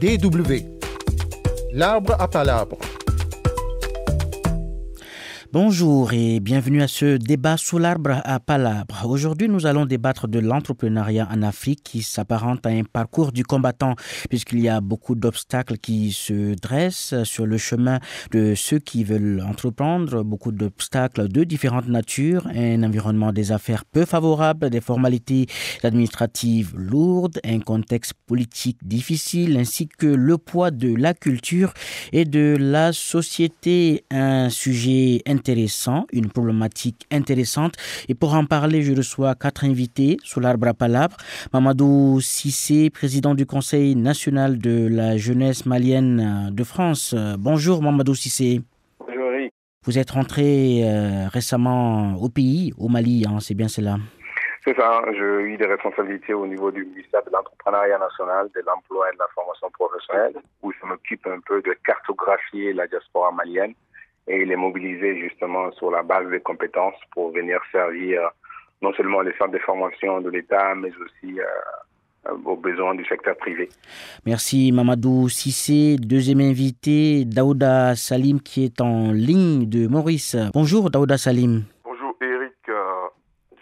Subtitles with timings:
[0.00, 0.62] DW.
[1.72, 2.78] L'arbre à palabre.
[5.50, 9.06] Bonjour et bienvenue à ce débat sous l'arbre à Palabre.
[9.06, 13.94] Aujourd'hui, nous allons débattre de l'entrepreneuriat en Afrique qui s'apparente à un parcours du combattant
[14.28, 17.98] puisqu'il y a beaucoup d'obstacles qui se dressent sur le chemin
[18.30, 24.04] de ceux qui veulent entreprendre, beaucoup d'obstacles de différentes natures, un environnement des affaires peu
[24.04, 25.46] favorable, des formalités
[25.82, 31.72] administratives lourdes, un contexte politique difficile ainsi que le poids de la culture
[32.12, 37.74] et de la société, un sujet intéressant, une problématique intéressante.
[38.08, 41.16] Et pour en parler, je reçois quatre invités sous l'arbre à palabre.
[41.52, 47.14] Mamadou Sissé, président du Conseil national de la jeunesse malienne de France.
[47.38, 48.60] Bonjour Mamadou Sissé.
[48.98, 49.52] Bonjour Eric.
[49.86, 53.96] Vous êtes rentré euh, récemment au pays, au Mali, hein, c'est bien cela
[54.68, 59.08] c'est ça, j'ai eu des responsabilités au niveau du ministère de l'entrepreneuriat national, de l'emploi
[59.08, 63.72] et de la formation professionnelle, où je m'occupe un peu de cartographier la diaspora malienne
[64.28, 68.30] et les mobiliser justement sur la base des compétences pour venir servir
[68.82, 73.36] non seulement les centres de formation de l'État, mais aussi euh, aux besoins du secteur
[73.36, 73.68] privé.
[74.26, 75.96] Merci Mamadou Sissé.
[75.98, 80.36] Deuxième invité, Daouda Salim qui est en ligne de Maurice.
[80.54, 81.64] Bonjour Daouda Salim.
[81.84, 83.08] Bonjour Eric, euh,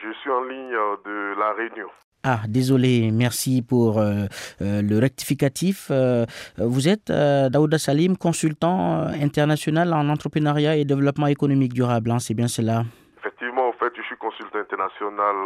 [0.02, 1.88] je suis en ligne euh, de La Réunion.
[2.28, 4.26] Ah, désolé, merci pour euh,
[4.60, 5.92] euh, le rectificatif.
[5.92, 6.26] Euh,
[6.58, 12.48] vous êtes Daouda Salim, consultant international en entrepreneuriat et développement économique durable, hein, c'est bien
[12.48, 12.82] cela?
[13.18, 15.36] Effectivement, en fait, je suis consultant international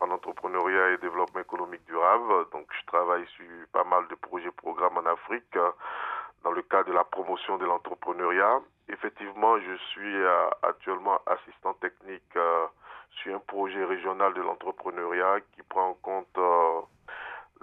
[0.00, 2.46] en entrepreneuriat et développement économique durable.
[2.52, 5.58] Donc, je travaille sur pas mal de projets, programmes en Afrique
[6.44, 8.60] dans le cadre de la promotion de l'entrepreneuriat.
[8.88, 10.14] Effectivement, je suis
[10.62, 12.30] actuellement assistant technique
[13.22, 16.80] sur un projet régional de l'entrepreneuriat qui prend en compte euh,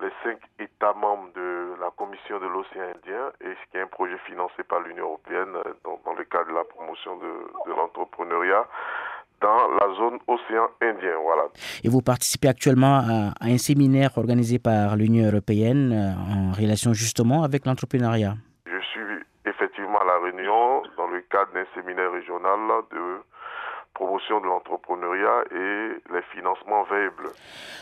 [0.02, 3.88] les cinq États membres de la Commission de l'océan Indien et ce qui est un
[3.88, 7.72] projet financé par l'Union européenne euh, dans, dans, le cadre de la promotion de, de
[7.76, 8.68] l'entrepreneuriat
[9.42, 11.18] dans la zone océan Indien.
[11.24, 11.44] Voilà.
[11.84, 16.94] Et vous participez actuellement à, à un séminaire organisé par l'Union européenne euh, en relation
[16.94, 18.36] justement avec l'entrepreneuriat.
[18.66, 19.02] Je suis
[19.46, 22.60] effectivement à La Réunion dans le cadre d'un séminaire régional
[22.92, 23.22] de
[23.96, 27.30] promotion de l'entrepreneuriat et les financements variables.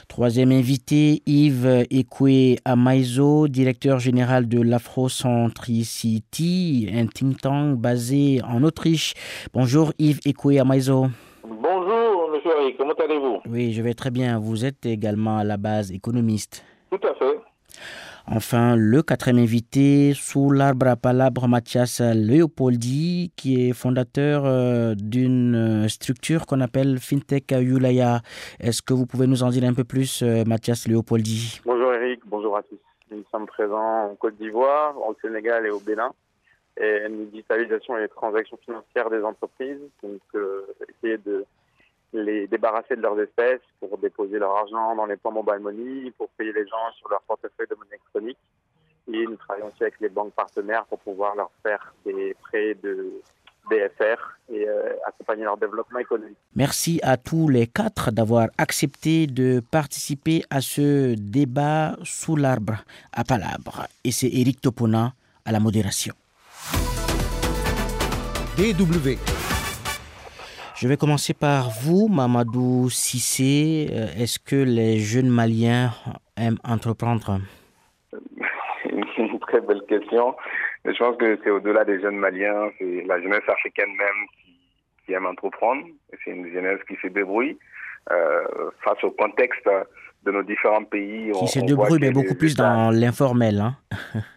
[0.08, 9.14] Troisième invité, Yves Ekwe Amaizo, directeur général de l'Afrocentricity, un think tank basé en Autriche.
[9.54, 11.08] Bonjour Yves Ekwe Amaizo.
[11.46, 13.42] Bonjour monsieur Eric, comment allez-vous?
[13.50, 14.40] Oui, je vais très bien.
[14.40, 16.64] Vous êtes également à la base économiste.
[16.92, 17.38] Tout à fait.
[18.26, 25.90] Enfin, le quatrième invité, sous l'arbre à palabre, Mathias Leopoldi, qui est fondateur euh, d'une
[25.90, 28.22] structure qu'on appelle FinTech Yulaya.
[28.62, 32.22] Est-ce que vous pouvez nous en dire un peu plus, euh, Mathias Leopoldi Bonjour Eric,
[32.26, 32.80] bonjour à tous.
[33.12, 36.12] Nous sommes présents en Côte d'Ivoire, au Sénégal et au Bénin.
[36.78, 39.82] Et digitalisation et les transactions financières des entreprises.
[40.02, 41.46] Donc, euh, essayer de
[42.14, 46.30] les débarrasser de leurs espèces pour déposer leur argent dans les plans mobile money, pour
[46.30, 48.38] payer les gens sur leur portefeuille de monnaie électronique.
[49.12, 53.12] Et nous travaillons aussi avec les banques partenaires pour pouvoir leur faire des prêts de
[53.70, 54.20] BFR
[54.50, 56.38] et euh, accompagner leur développement économique.
[56.56, 62.76] Merci à tous les quatre d'avoir accepté de participer à ce débat sous l'arbre
[63.12, 63.88] à Palabre.
[64.04, 65.14] Et c'est Eric Topona
[65.46, 66.14] à la modération.
[68.58, 69.18] DW.
[70.84, 73.88] Je vais commencer par vous, Mamadou Sissé.
[74.20, 75.92] Est-ce que les jeunes Maliens
[76.36, 77.40] aiment entreprendre?
[78.12, 80.36] C'est une très belle question.
[80.84, 84.60] Je pense que c'est au-delà des jeunes Maliens, c'est la jeunesse africaine même qui,
[85.06, 85.86] qui aime entreprendre.
[86.22, 87.58] C'est une jeunesse qui se débrouille
[88.12, 88.44] euh,
[88.84, 89.70] face au contexte
[90.26, 91.32] de nos différents pays.
[91.32, 93.62] Qui on, se débrouille, mais beaucoup plus dans l'informel.
[93.62, 93.78] Hein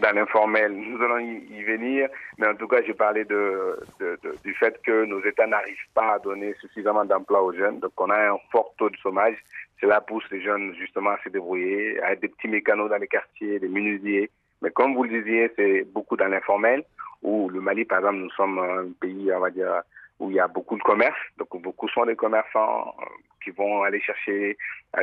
[0.00, 0.72] dans l'informel.
[0.72, 5.46] Nous allons y venir, mais en tout cas, j'ai parlé du fait que nos États
[5.46, 7.80] n'arrivent pas à donner suffisamment d'emplois aux jeunes.
[7.80, 9.36] Donc, on a un fort taux de chômage.
[9.80, 13.06] Cela pousse les jeunes justement à se débrouiller, à être des petits mécanos dans les
[13.06, 14.30] quartiers, des menuisiers.
[14.60, 16.82] Mais comme vous le disiez, c'est beaucoup dans l'informel,
[17.22, 19.82] où le Mali, par exemple, nous sommes un pays, on va dire,
[20.18, 21.18] où il y a beaucoup de commerce.
[21.36, 22.96] Donc, beaucoup sont des commerçants
[23.44, 24.56] qui vont aller chercher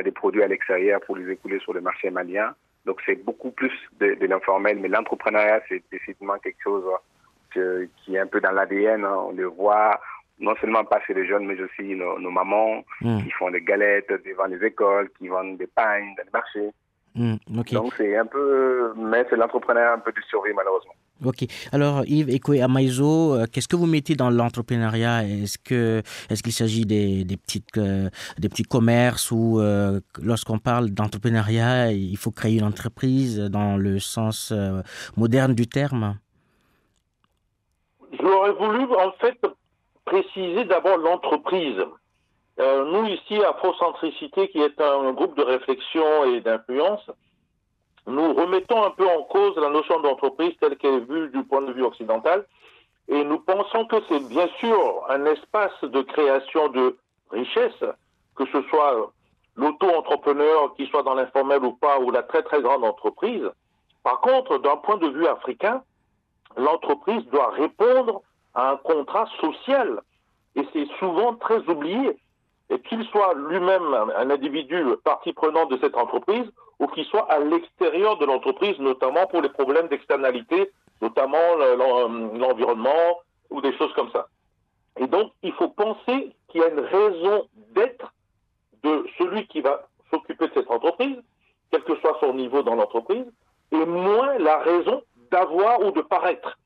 [0.04, 2.54] des produits à l'extérieur pour les écouler sur le marché malien.
[2.86, 6.84] Donc c'est beaucoup plus de, de l'informel, mais l'entrepreneuriat, c'est décidément quelque chose
[7.52, 9.04] que, qui est un peu dans l'ADN.
[9.04, 9.16] Hein.
[9.28, 10.00] On le voit
[10.38, 13.22] non seulement pas chez les jeunes, mais aussi nos, nos mamans Mm.
[13.24, 16.70] qui font des galettes devant les écoles, qui vendent des pains dans les marchés.
[17.14, 20.94] Hmm, Donc c'est un peu, mais c'est l'entrepreneuriat un peu du survie malheureusement.
[21.24, 21.46] Ok.
[21.72, 25.24] Alors Yves Ekwe Amaizo, euh, qu'est-ce que vous mettez dans l'entrepreneuriat?
[25.24, 30.58] Est-ce que est-ce qu'il s'agit des, des petites euh, des petits commerces ou euh, lorsqu'on
[30.58, 34.52] parle d'entrepreneuriat, il faut créer une entreprise dans le sens
[35.16, 36.18] moderne du terme?
[38.20, 39.40] J'aurais voulu en fait
[40.04, 41.80] préciser d'abord l'entreprise.
[42.58, 47.10] nous ici à Afrocentricité, qui est un groupe de réflexion et d'influence,
[48.06, 51.62] nous remettons un peu en cause la notion d'entreprise telle qu'elle est vue du point
[51.62, 52.46] de vue occidental.
[53.08, 56.96] Et nous pensons que c'est bien sûr un espace de création de
[57.30, 57.84] richesse,
[58.36, 59.12] que ce soit
[59.56, 63.48] l'auto-entrepreneur qui soit dans l'informel ou pas, ou la très très grande entreprise.
[64.02, 65.82] Par contre, d'un point de vue africain,
[66.56, 68.22] l'entreprise doit répondre
[68.54, 70.00] à un contrat social.
[70.54, 72.16] Et c'est souvent très oublié.
[72.70, 77.38] Et qu'il soit lui-même un individu partie prenante de cette entreprise ou qu'il soit à
[77.38, 80.70] l'extérieur de l'entreprise, notamment pour les problèmes d'externalité,
[81.00, 81.54] notamment
[82.34, 83.20] l'environnement
[83.50, 84.26] ou des choses comme ça.
[84.98, 88.12] Et donc, il faut penser qu'il y a une raison d'être
[88.82, 91.16] de celui qui va s'occuper de cette entreprise,
[91.70, 93.26] quel que soit son niveau dans l'entreprise,
[93.72, 96.58] et moins la raison d'avoir ou de paraître.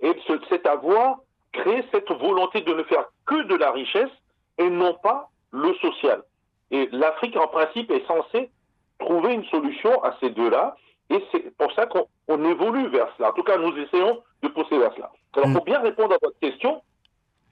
[0.00, 0.14] Et
[0.48, 1.18] cet avoir
[1.52, 4.10] crée cette volonté de ne faire que de la richesse
[4.58, 6.22] et non pas le social.
[6.70, 8.50] Et l'Afrique, en principe, est censée
[8.98, 10.76] trouver une solution à ces deux-là.
[11.10, 13.30] Et c'est pour ça qu'on évolue vers cela.
[13.30, 15.10] En tout cas, nous essayons de pousser vers cela.
[15.34, 16.82] Alors, pour bien répondre à votre question,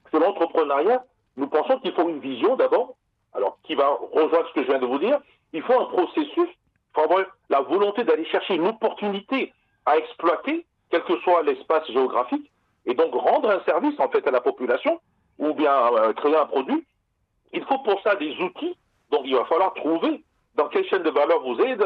[0.09, 1.03] sur l'entrepreneuriat,
[1.37, 2.95] nous pensons qu'il faut une vision d'abord,
[3.33, 5.19] alors qui va rejoindre ce que je viens de vous dire.
[5.53, 9.53] Il faut un processus, il faut avoir la volonté d'aller chercher une opportunité
[9.85, 12.51] à exploiter, quel que soit l'espace géographique,
[12.85, 14.99] et donc rendre un service en fait à la population,
[15.37, 16.85] ou bien euh, créer un produit.
[17.53, 18.75] Il faut pour ça des outils,
[19.11, 20.23] donc il va falloir trouver
[20.55, 21.79] dans quelle chaîne de valeur vous êtes,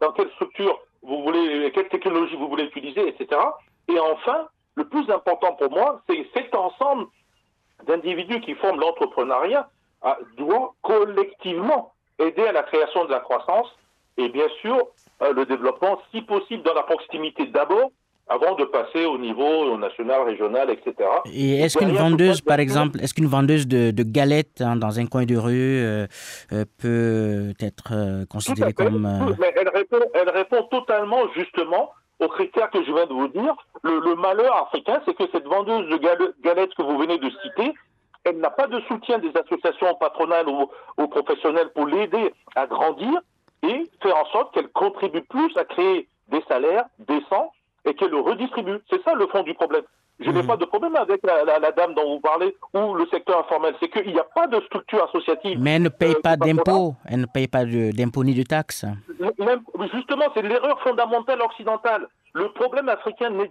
[0.00, 3.40] dans quelle structure vous voulez, quelle technologie vous voulez utiliser, etc.
[3.88, 7.06] Et enfin, le plus important pour moi, c'est cet ensemble
[7.86, 9.68] d'individus qui forment l'entrepreneuriat
[10.36, 13.68] doit collectivement aider à la création de la croissance
[14.16, 14.88] et bien sûr
[15.22, 17.90] euh, le développement, si possible, dans la proximité d'abord,
[18.28, 21.08] avant de passer au niveau national, régional, etc.
[21.32, 25.24] Et est-ce qu'une vendeuse, par exemple, est-ce qu'une vendeuse de, galettes hein, dans un coin
[25.24, 26.06] de rue euh,
[26.52, 29.36] euh, peut être euh, considérée comme...
[29.38, 31.90] Mais elle répond, elle répond totalement justement
[32.20, 33.54] aux critères que je viens de vous dire.
[33.82, 35.98] Le, malheur africain, c'est que cette vendeuse de
[36.42, 37.74] galettes que vous venez de citer,
[38.24, 43.20] elle n'a pas de soutien des associations patronales ou, ou professionnelles pour l'aider à grandir
[43.62, 47.52] et faire en sorte qu'elle contribue plus à créer des salaires décents
[47.84, 48.78] et qu'elle le redistribue.
[48.90, 49.82] C'est ça le fond du problème.
[50.20, 50.46] Je n'ai hmm.
[50.46, 53.74] pas de problème avec la, dame dont vous parlez ou le secteur informel.
[53.80, 55.58] C'est qu'il n'y a pas de structure associative.
[55.60, 56.94] Mais elle ne paye euh, pas d'impôts.
[57.04, 58.84] Elle ne paye pas d'impôts ni de taxes.
[59.92, 62.06] Justement, c'est l'erreur fondamentale occidentale.
[62.32, 63.50] Le problème africain n'est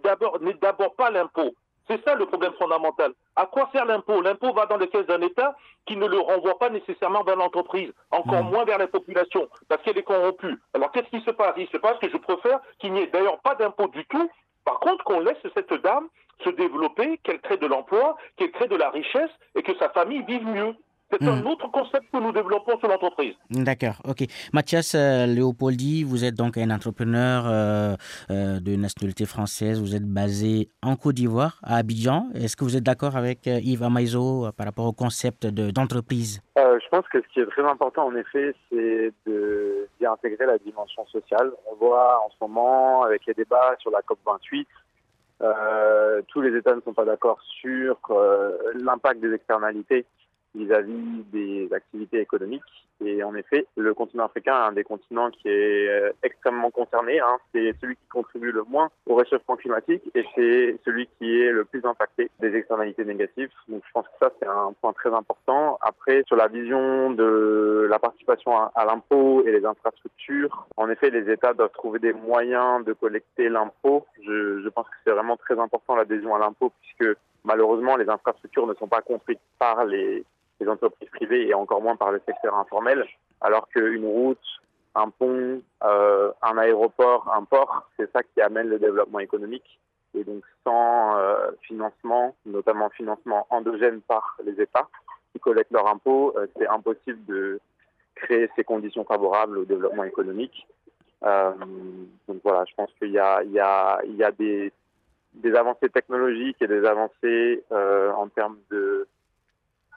[0.61, 1.53] d'abord pas l'impôt.
[1.87, 3.13] C'est ça le problème fondamental.
[3.35, 4.21] À quoi sert l'impôt?
[4.21, 7.91] L'impôt va dans les caisses d'un État qui ne le renvoie pas nécessairement vers l'entreprise,
[8.11, 8.51] encore hmm.
[8.51, 10.57] moins vers la population, parce qu'elle est corrompue.
[10.73, 11.55] Alors qu'est-ce qui se passe?
[11.57, 14.29] Il se passe que je préfère qu'il n'y ait d'ailleurs pas d'impôt du tout.
[14.63, 16.07] Par contre, qu'on laisse cette dame
[16.43, 20.23] se développer, qu'elle crée de l'emploi, qu'elle crée de la richesse et que sa famille
[20.23, 20.75] vive mieux.
[21.19, 21.47] C'est un hmm.
[21.47, 23.35] autre concept que nous développons sur l'entreprise.
[23.51, 24.23] D'accord, ok.
[24.51, 27.95] Mathias euh, Léopoldi, vous êtes donc un entrepreneur euh,
[28.31, 29.79] euh, de nationalité française.
[29.79, 32.29] Vous êtes basé en Côte d'Ivoire, à Abidjan.
[32.33, 36.41] Est-ce que vous êtes d'accord avec Yves Amaïzo par rapport au concept d'entreprise?
[36.55, 41.05] Je pense que ce qui est très important, en effet, c'est d'y intégrer la dimension
[41.07, 41.51] sociale.
[41.71, 44.65] On voit en ce moment, avec les débats sur la COP28,
[46.27, 47.97] tous les États ne sont pas d'accord sur
[48.75, 50.05] l'impact des externalités
[50.55, 52.61] vis-à-vis des activités économiques.
[53.03, 57.19] Et en effet, le continent africain est un des continents qui est euh, extrêmement concerné.
[57.19, 57.37] Hein.
[57.53, 61.65] C'est celui qui contribue le moins au réchauffement climatique et c'est celui qui est le
[61.65, 63.49] plus impacté des externalités négatives.
[63.67, 65.77] Donc je pense que ça, c'est un point très important.
[65.81, 71.29] Après, sur la vision de la participation à, l'impôt et les infrastructures, en effet, les
[71.31, 74.05] États doivent trouver des moyens de collecter l'impôt.
[74.25, 78.67] Je, je pense que c'est vraiment très important l'adhésion à l'impôt puisque malheureusement, les infrastructures
[78.67, 80.23] ne sont pas construites par les
[80.63, 83.05] les entreprises privées et encore moins par le secteur informel,
[83.41, 84.39] alors qu'une route,
[84.95, 89.79] un pont, euh, un aéroport, un port, c'est ça qui amène le développement économique.
[90.15, 94.87] Et donc sans euh, financement, notamment financement endogène par les États
[95.31, 97.59] qui collectent leurs impôts, euh, c'est impossible de
[98.15, 100.67] créer ces conditions favorables au développement économique.
[101.23, 104.01] donc voilà, je pense qu'il y a,
[105.33, 109.07] des avancées technologiques et des avancées en termes de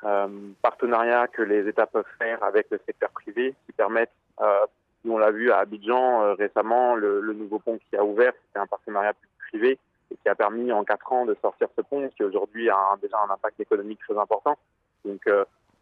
[0.06, 0.28] euh,
[0.62, 4.66] partenariats que les États peuvent faire avec le secteur privé qui permettent euh,
[5.04, 8.60] Nous, on l'a vu à Abidjan récemment, le, le, nouveau pont qui a ouvert, c'était
[8.60, 9.12] un partenariat
[9.48, 9.78] privé
[10.10, 13.18] et qui a permis en quatre ans de sortir ce pont qui aujourd'hui a déjà
[13.18, 14.56] un impact économique très important.
[15.04, 15.20] Donc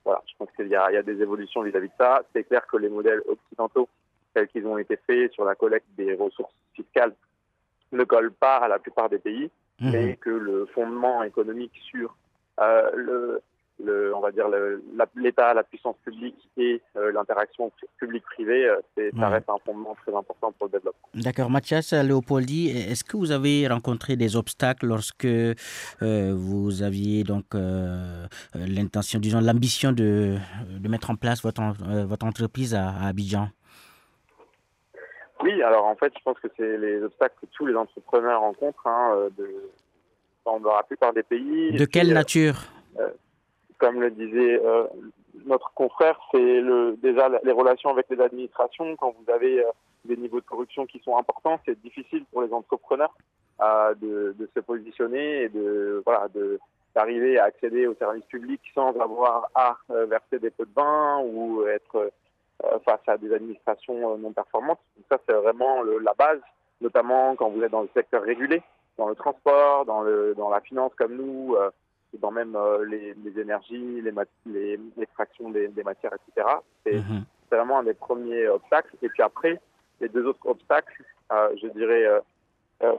[0.04, 2.22] voilà, je pense qu'il y, y, a des évolutions vis-à-vis -vis de ça.
[2.32, 3.88] C'est clair que les modèles occidentaux
[4.34, 7.14] tels qu'ils ont été faits sur la collecte des ressources fiscales
[7.92, 9.50] ne collent pas à la plupart des pays,
[9.80, 9.90] mmh.
[9.92, 12.16] mais que le fondement économique sur
[12.60, 13.42] euh, le,
[13.82, 14.46] le, on va dire
[15.16, 19.26] l'État, la, la, puissance publique et euh, l'interaction publique-privée, euh, ça ouais.
[19.26, 21.08] reste un fondement très important pour le développement.
[21.14, 21.50] D'accord.
[21.50, 25.54] Mathias Léopoldi, est-ce que vous avez rencontré des obstacles lorsque euh,
[26.34, 27.44] vous aviez donc
[28.54, 30.36] l'intention, disons l'ambition de,
[30.70, 31.62] de mettre en place votre,
[32.06, 33.48] votre entreprise à, à Abidjan?
[35.42, 38.86] Oui, alors en fait, je pense que c'est les obstacles que tous les entrepreneurs rencontrent
[38.86, 39.70] hein, de,
[40.46, 41.72] dans la plupart des pays.
[41.72, 42.54] De quelle puis, nature?
[43.78, 44.86] Comme le disait euh,
[45.46, 48.96] notre confrère, c'est le, déjà les relations avec les administrations.
[48.96, 49.70] Quand vous avez euh,
[50.04, 53.14] des niveaux de corruption qui sont importants, c'est difficile pour les entrepreneurs
[53.60, 56.26] de, de, se positionner et de voilà
[56.94, 61.64] d'arriver à accéder aux services publics sans avoir à verser des pots de vin ou
[61.68, 62.10] être
[62.84, 64.80] face à des administrations non performantes.
[65.08, 66.40] Ça, c'est vraiment la base,
[66.80, 68.60] notamment quand vous êtes dans le secteur régulé,
[68.96, 71.70] dans le transport, dans, la finance comme nous, euh,
[72.18, 74.02] dans même euh, les, les, énergies,
[74.46, 76.46] les l'extraction des, des, matières, etc.
[76.84, 77.22] C'est mm -hmm.
[77.50, 78.94] vraiment un des premiers obstacles.
[79.02, 79.60] Et puis après,
[80.00, 81.02] les deux autres obstacles,
[81.32, 82.04] euh, je dirais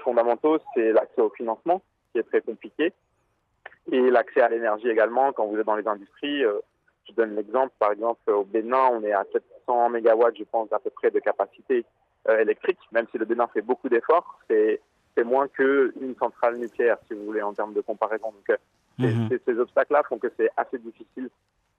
[0.03, 1.79] fondamentaux, c'est l'accès au financement,
[2.11, 2.85] qui est très compliqué,
[3.91, 5.31] et l'accès à l'énergie également.
[5.33, 6.41] Quand vous êtes dans les industries,
[7.07, 10.79] je donne l'exemple, par exemple, au Bénin, on est à 700 mégawatts, je pense, à
[10.79, 11.85] peu près de capacité
[12.27, 14.79] euh, électrique, même si le Bénin fait beaucoup d'efforts, c'est
[15.23, 18.31] moins qu'une centrale nucléaire, si vous voulez, en termes de comparaison.
[18.31, 18.57] Donc,
[18.99, 19.39] -hmm.
[19.45, 21.29] ces obstacles-là font que c'est assez difficile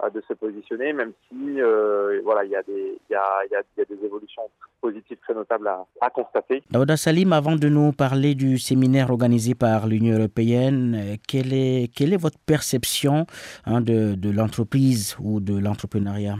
[0.02, 3.54] euh, de se positionner, même si euh, voilà, il y, a des, y, a, y,
[3.54, 4.42] a, y a des évolutions
[4.80, 6.62] positives très notables à, à constater.
[6.70, 12.12] Daouda Salim, avant de nous parler du séminaire organisé par l'Union européenne, quelle est, quelle
[12.12, 13.26] est votre perception
[13.64, 16.36] hein, de, de l'entreprise ou de l'entrepreneuriat?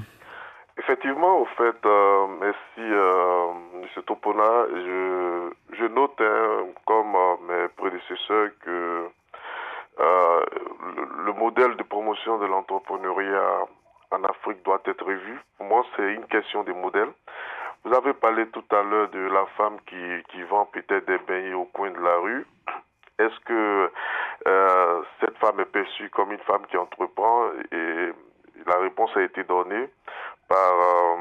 [0.78, 3.47] Effectivement, au fait, euh, merci euh,
[3.83, 4.02] M.
[4.06, 4.66] Topona.
[4.71, 9.06] Je, je note, hein, comme euh, mes prédécesseurs, que
[9.99, 10.45] euh,
[10.97, 13.67] le, le, modèle de promotion de l'entrepreneuriat
[14.11, 15.41] en Afrique doit être revu.
[15.57, 17.09] Pour moi, c'est une question de modèle.
[17.85, 19.97] Vous avez parlé tout à l'heure de la femme qui,
[20.31, 22.47] qui vend peut-être des beignets au coin de la rue.
[23.19, 23.91] Est-ce que
[24.47, 27.47] euh, cette femme est perçue comme une femme qui entreprend?
[27.73, 28.12] Et
[28.67, 29.88] la réponse a été donnée
[30.49, 31.17] par euh,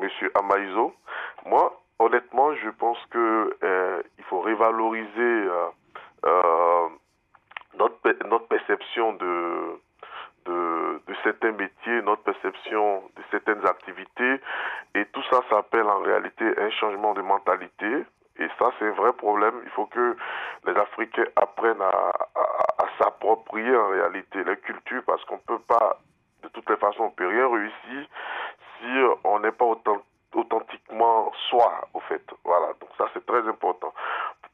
[0.00, 0.08] M.
[0.36, 0.94] Amaïzo.
[1.46, 5.48] Moi, honnêtement, je pense que euh, il faut révaloriser
[8.26, 9.80] notre, perception de,
[10.46, 14.40] de, certains métiers, notre perception de certaines activités.
[14.94, 18.04] Et tout ça s'appelle en réalité un changement de mentalité.
[18.38, 19.54] Et ça, c'est un vrai problème.
[19.64, 20.16] Il faut que
[20.66, 26.00] les Africains apprennent à, à, s'approprier en réalité la culture parce qu'on ne peut pas,
[26.42, 28.08] de toutes les façons, on ne peut rien réussir
[28.78, 28.88] si
[29.24, 30.02] on n'est pas autant,
[30.36, 32.22] authentiquement soi, au fait.
[32.44, 33.92] Voilà, donc ça, c'est très important.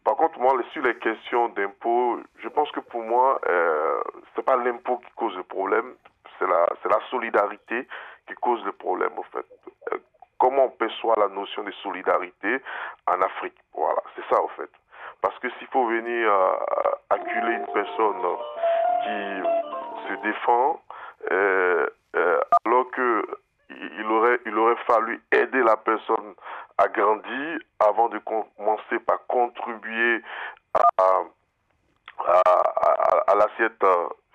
[0.04, 4.00] Par contre, moi, sur les questions d'impôts, je pense que pour moi, euh,
[4.34, 5.94] c'est pas l'impôt qui cause le problème,
[6.38, 7.86] c'est la, la solidarité
[8.26, 9.46] qui cause le problème, au fait.
[9.92, 9.98] Euh,
[10.38, 12.60] comment on perçoit la notion de solidarité
[13.06, 13.56] en Afrique?
[13.74, 14.70] Voilà, c'est ça, au fait.
[15.20, 16.52] Parce que s'il faut venir euh,
[17.10, 18.22] acculer une personne
[19.04, 20.80] qui se défend,
[22.64, 23.26] alors que
[24.00, 26.34] il aurait, il aurait fallu aider la personne
[26.78, 30.22] à grandir avant de commencer par contribuer
[30.74, 30.80] à,
[32.26, 33.84] à, à, à l'assiette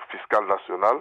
[0.10, 0.98] fiscale nationale.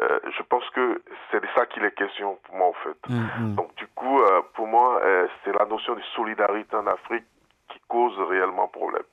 [0.00, 2.98] Euh, je pense que c'est de ça qu'il est question pour moi, en fait.
[3.08, 3.54] Mm -hmm.
[3.54, 7.26] Donc, du coup, euh, pour moi, euh, c'est la notion de solidarité en Afrique
[7.70, 9.08] qui cause réellement problème.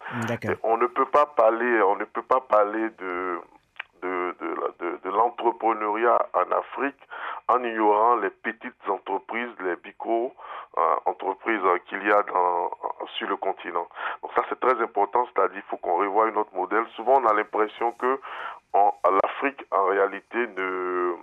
[0.51, 3.13] Et on ne peut pas parler, on ne peut pas parler de
[4.04, 4.50] de, de,
[4.82, 7.01] de, de l'entrepreneuriat en Afrique
[7.48, 10.33] en ignorant les petites entreprises, les micro
[10.77, 12.71] euh, entreprises euh, qu'il y a dans,
[13.17, 13.88] sur le continent.
[14.21, 16.86] Donc ça c'est très important, c'est-à-dire il faut qu'on revoie notre modèle.
[16.95, 18.19] Souvent on a l'impression que
[18.74, 18.93] en,
[19.24, 21.15] l'Afrique en réalité ne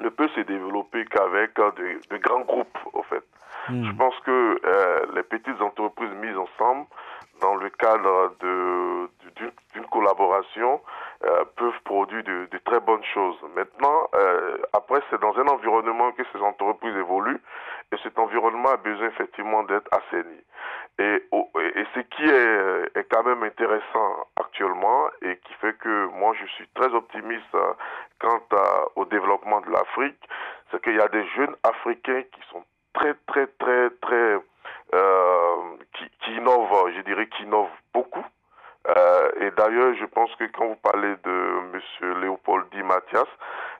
[0.00, 3.24] ne peut se développer qu'avec de, de, grands groupes, au fait.
[3.68, 3.84] Mmh.
[3.84, 6.86] Je pense que euh, les petites entreprises mises ensemble
[7.40, 10.80] dans le cadre d'une collaboration
[11.24, 13.36] euh, peuvent produire de, de, très bonnes choses.
[13.56, 17.40] Maintenant, euh, après, c'est dans un environnement que ces entreprises évoluent
[17.92, 20.40] et cet environnement a besoin effectivement d'être assaini.
[21.00, 26.34] Et, et, ce qui est, est, quand même intéressant actuellement et qui fait que moi
[26.40, 27.56] je suis très optimiste
[28.20, 30.20] quant à, au développement de l'Afrique,
[30.70, 34.38] c'est qu'il y a des jeunes Africains qui sont très, très, très, très,
[34.94, 35.56] euh,
[35.94, 38.24] qui, qui innove, je dirais, qui innove beaucoup.
[38.88, 42.20] Euh, et d'ailleurs, je pense que quand vous parlez de M.
[42.20, 43.28] Léopold Di Mathias,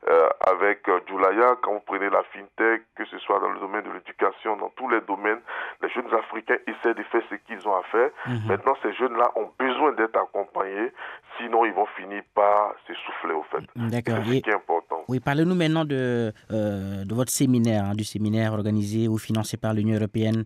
[0.09, 3.83] euh, avec euh, Julaya, quand vous prenez la fintech, que ce soit dans le domaine
[3.83, 5.41] de l'éducation, dans tous les domaines,
[5.83, 8.11] les jeunes Africains essaient de faire ce qu'ils ont à faire.
[8.27, 8.49] Mhm.
[8.49, 10.93] Maintenant, ces jeunes-là ont besoin d'être accompagnés,
[11.39, 13.65] sinon ils vont finir par s'essouffler, au fait.
[13.77, 14.19] D'accord.
[14.27, 15.05] C'est ce qui est important.
[15.09, 19.75] Oui, parlez-nous maintenant de, euh, de votre séminaire, hein, du séminaire organisé ou financé par
[19.75, 20.45] l'Union européenne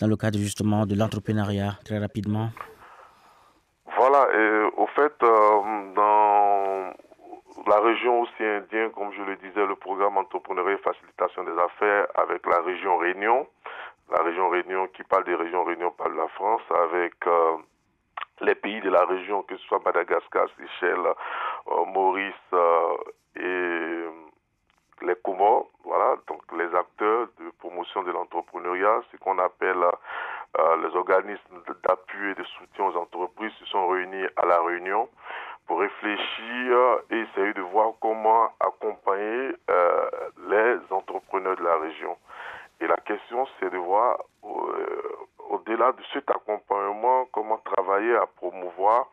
[0.00, 2.50] dans le cadre justement de l'entrepreneuriat, très rapidement.
[4.34, 6.94] Au fait, euh, dans
[7.66, 12.06] la région aussi indienne, comme je le disais, le programme entrepreneuriat et facilitation des affaires
[12.14, 13.46] avec la région Réunion,
[14.10, 17.56] la région Réunion qui parle des régions Réunion parle de la France, avec euh,
[18.40, 21.12] les pays de la région, que ce soit Madagascar, Seychelles,
[21.68, 22.34] euh, Maurice
[23.36, 24.04] et
[25.02, 29.84] les Comores, voilà, donc les acteurs de promotion de l'entrepreneuriat, ce qu'on appelle
[30.58, 35.08] euh, les organismes d'appui et de soutien aux entreprises se sont réunis à la réunion
[35.66, 36.76] pour réfléchir
[37.10, 40.10] et essayer de voir comment accompagner euh,
[40.50, 42.18] les entrepreneurs de la région.
[42.80, 45.16] Et la question, c'est de voir, euh,
[45.48, 49.06] au-delà de cet accompagnement, comment travailler à promouvoir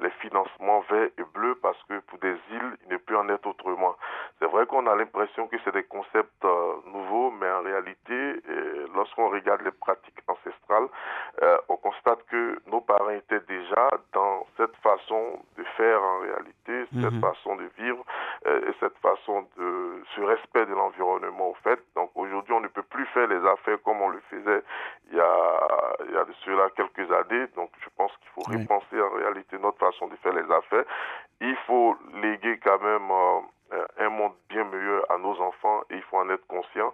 [0.00, 3.46] les financements verts et bleus parce que pour des îles, il ne peut en être
[3.46, 3.96] autrement.
[4.38, 6.44] C'est vrai qu'on a l'impression que c'est des concepts
[6.92, 8.42] nouveaux, mais en réalité,
[8.94, 10.20] lorsqu'on regarde les pratiques
[11.42, 16.84] euh, on constate que nos parents étaient déjà dans cette façon de faire en réalité,
[17.00, 17.20] cette Mhm.
[17.20, 18.04] façon de vivre
[18.46, 21.80] euh, et cette façon de ce respect de l'environnement au fait.
[21.94, 24.62] Donc aujourd'hui, on ne peut plus faire les affaires comme on le faisait
[25.10, 27.46] il y a, il y a de cela quelques années.
[27.56, 28.56] Donc je pense qu'il faut Oui.
[28.60, 30.84] repenser en réalité notre façon de faire les affaires.
[31.40, 33.40] Il faut léguer quand même euh,
[33.74, 36.92] euh, un monde bien meilleur à nos enfants et il faut en être conscient.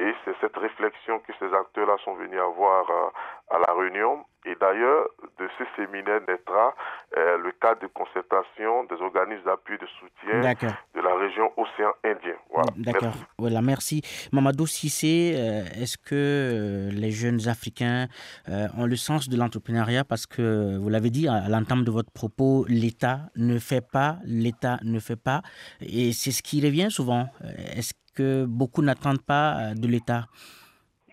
[0.00, 3.08] Et c'est cette réflexion que ces acteurs-là sont venus avoir euh,
[3.50, 4.24] à la réunion.
[4.44, 5.08] Et d'ailleurs,
[5.38, 6.74] de ce séminaire naîtra
[7.16, 10.37] euh, le cadre de concertation des organismes d'appui et de soutien D'accord.
[10.54, 12.34] De la région océan Indien.
[12.50, 12.70] Voilà.
[12.76, 13.02] D'accord.
[13.08, 13.24] Merci.
[13.38, 14.02] Voilà, merci.
[14.32, 18.06] Mamadou Sissé, euh, est-ce que euh, les jeunes Africains
[18.48, 20.04] euh, ont le sens de l'entrepreneuriat?
[20.04, 24.78] Parce que vous l'avez dit à l'entame de votre propos, l'État ne fait pas, l'État
[24.82, 25.42] ne fait pas.
[25.80, 27.28] Et c'est ce qui revient souvent.
[27.76, 30.26] Est-ce que beaucoup n'attendent pas de l'État?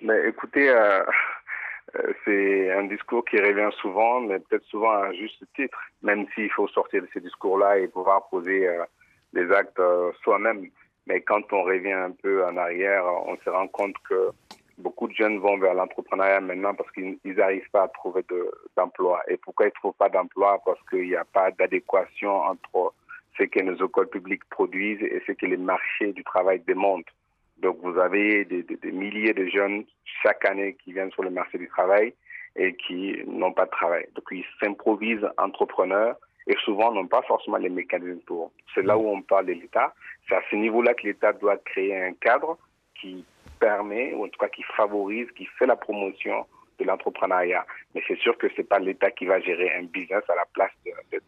[0.01, 0.69] Mais écoutez,
[1.99, 6.25] euh, c'est un discours qui revient souvent, mais peut-être souvent à un juste titre, même
[6.33, 8.83] s'il faut sortir de ces discours-là et pouvoir poser euh,
[9.35, 10.69] des actes euh, soi-même.
[11.07, 14.29] Mais quand on revient un peu en arrière, on se rend compte que
[14.79, 19.21] beaucoup de jeunes vont vers l'entrepreneuriat maintenant parce qu'ils n'arrivent pas à trouver de- d'emploi.
[19.27, 20.59] et pourquoi ils ne trouvent pas d'emploi?
[20.65, 22.93] Parce qu'il n'y a pas d'adéquation entre
[23.37, 27.03] ce que nos écoles publiques produisent et ce que les marchés du travail demandent.
[27.59, 29.85] Donc, vous avez des milliers de jeunes
[30.23, 32.13] chaque année qui viennent sur le marché du travail
[32.55, 34.05] et qui n'ont pas de travail.
[34.15, 36.15] Donc, ils s'improvisent entrepreneurs
[36.47, 38.51] et souvent n'ont pas forcément les mécanismes pour.
[38.73, 39.93] C'est là où on parle de l'État.
[40.27, 42.57] C'est à ce niveau-là que l'État doit créer un cadre
[42.99, 43.25] qui
[43.59, 46.45] permet, ou en tout cas qui favorise, qui fait la promotion
[46.79, 47.65] de l'entrepreneuriat.
[47.93, 50.71] Mais c'est sûr que c'est pas l'État qui va gérer un business à la place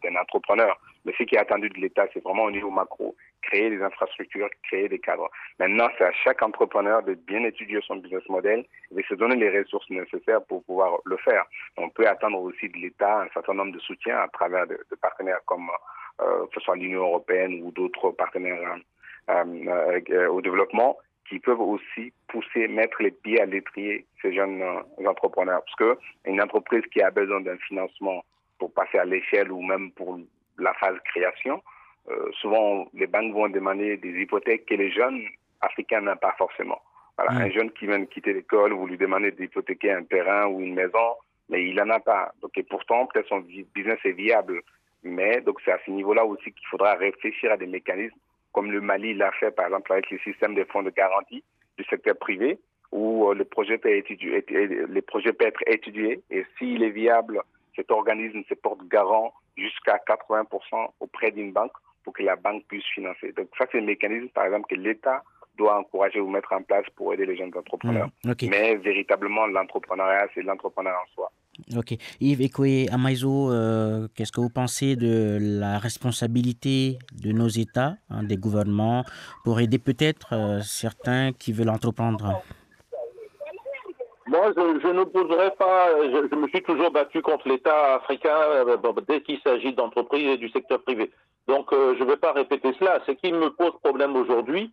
[0.02, 0.78] d'un entrepreneur.
[1.04, 4.48] Mais ce qui est attendu de l'État, c'est vraiment au niveau macro, créer des infrastructures,
[4.64, 5.30] créer des cadres.
[5.58, 9.36] Maintenant, c'est à chaque entrepreneur de bien étudier son business model et de se donner
[9.36, 11.44] les ressources nécessaires pour pouvoir le faire.
[11.76, 15.40] On peut attendre aussi de l'État un certain nombre de soutiens à travers de, partenaires
[15.46, 15.70] comme
[16.20, 18.76] euh, que ce soit l'Union européenne ou d'autres partenaires
[19.30, 20.96] euh, euh, euh, au développement
[21.28, 25.62] qui peuvent aussi pousser, mettre les pieds à l'étrier ces jeunes euh, entrepreneurs.
[25.64, 28.24] Parce que une entreprise qui a besoin d'un financement
[28.58, 30.18] pour passer à l'échelle ou même pour
[30.58, 31.62] la phase création,
[32.10, 35.22] euh, souvent les banques vont demander des hypothèques que les jeunes
[35.60, 36.80] africains n'ont pas forcément.
[37.16, 37.32] Voilà.
[37.32, 40.74] Un jeune qui vient de quitter l'école, vous lui demandez d'hypothéquer un terrain ou une
[40.74, 41.16] maison,
[41.48, 42.32] mais il n'en a pas.
[42.40, 43.40] Donc, et pourtant, peut-être son
[43.74, 44.62] business est viable.
[45.02, 48.16] Mais donc c'est à ce niveau-là aussi qu'il faudra réfléchir à des mécanismes
[48.58, 51.44] comme le Mali l'a fait par exemple avec le système des fonds de garantie
[51.76, 52.58] du secteur privé
[52.90, 57.40] où euh, le projet peut étudier, les projets peuvent être étudiés et s'il est viable,
[57.76, 61.70] cet organisme se porte garant jusqu'à 80% auprès d'une banque
[62.02, 63.30] pour que la banque puisse financer.
[63.30, 65.22] Donc ça c'est un mécanisme par exemple que l'État
[65.56, 68.08] doit encourager ou mettre en place pour aider les jeunes entrepreneurs.
[68.24, 68.42] Mm, ok.
[68.50, 71.30] Mais véritablement l'entrepreneuriat c'est l'entrepreneuriat en soi.
[71.76, 71.94] Ok.
[72.20, 78.22] Yves Ekoé Amaïzo, euh, qu'est-ce que vous pensez de la responsabilité de nos États, hein,
[78.22, 79.04] des gouvernements,
[79.44, 82.42] pour aider peut-être euh, certains qui veulent entreprendre?
[84.26, 88.94] Moi, je, je n'opposerai pas, je, me suis toujours battu contre l'État africain euh, bon,
[89.06, 91.10] dès qu'il s'agit d'entreprises et du secteur privé.
[91.48, 93.00] Donc, je ne vais pas répéter cela.
[93.06, 94.70] Ce qui me pose problème aujourd'hui,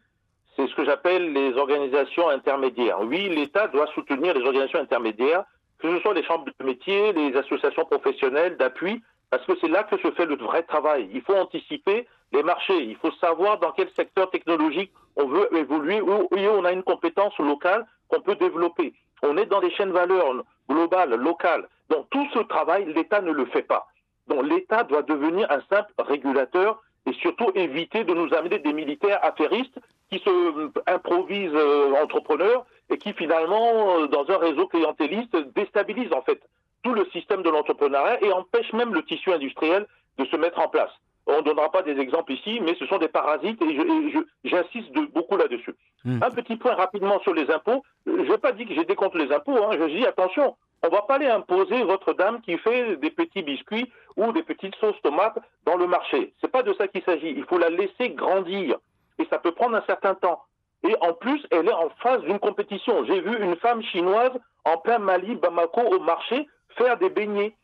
[0.55, 2.99] c'est ce que j'appelle les organisations intermédiaires.
[3.01, 5.45] Oui, l'État doit soutenir les organisations intermédiaires,
[5.85, 9.83] que ce soit les chambres de métier, les associations professionnelles d'appui, parce que c'est là
[9.83, 11.09] que se fait le vrai travail.
[11.13, 16.01] Il faut anticiper les marchés, il faut savoir dans quel secteur technologique on veut évoluer,
[16.01, 18.93] où, on a une compétence locale qu'on peut développer.
[19.21, 21.67] On est dans des chaînes de valeur globales, locales.
[21.89, 23.87] Donc tout ce travail, l'État ne le fait pas.
[24.27, 29.19] Donc l'État doit devenir un simple régulateur et surtout éviter de nous amener des militaires
[29.21, 35.35] affairistes qui se euh, improvisent euh, entrepreneurs et qui finalement, euh, dans un réseau clientéliste,
[35.55, 36.41] déstabilisent en fait
[36.83, 40.67] tout le système de l'entrepreneuriat et empêchent même le tissu industriel de se mettre en
[40.67, 40.91] place.
[41.27, 45.37] On ne donnera pas des exemples ici, mais ce sont des parasites et j'insiste beaucoup
[45.37, 45.73] là-dessus.
[46.03, 46.21] Hmm.
[46.21, 47.83] Un petit point rapidement sur les impôts.
[48.05, 49.57] Je n'ai pas dit que j'étais contre les impôts.
[49.57, 49.71] Hein.
[49.79, 53.41] Je dis attention, on ne va pas aller imposer votre dame qui fait des petits
[53.41, 56.33] biscuits ou des petites sauces tomates dans le marché.
[56.39, 57.33] Ce n'est pas de ça qu'il s'agit.
[57.35, 58.77] Il faut la laisser grandir.
[59.17, 60.43] Et ça peut prendre un certain temps.
[60.87, 63.05] Et en plus, elle est en phase d'une compétition.
[63.05, 64.31] J'ai vu une femme chinoise
[64.65, 67.55] en plein Mali, Bamako, au marché, faire des beignets.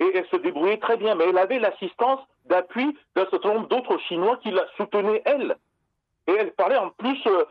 [0.00, 1.14] Et elle se débrouillait très bien.
[1.14, 5.56] Mais elle avait l'assistance d'appui d'un certain nombre d'autres Chinois qui la soutenaient, elle.
[6.28, 7.44] Et elle parlait en plus euh,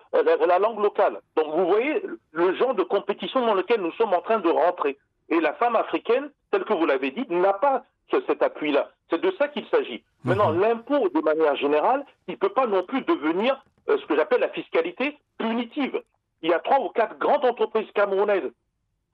[0.47, 1.21] la, langue locale.
[1.35, 4.97] Donc vous voyez le genre de compétition dans lequel nous sommes en train de rentrer.
[5.29, 8.89] Et la femme africaine, telle que vous l'avez dit, n'a pas cet appui-là.
[9.09, 10.03] C'est de ça qu'il s'agit.
[10.23, 10.35] Mhm.
[10.35, 14.41] Maintenant, l'impôt, de manière générale, il ne peut pas non plus devenir ce que j'appelle
[14.41, 16.01] la fiscalité punitive.
[16.41, 18.51] Il y a trois ou quatre grandes entreprises camerounaises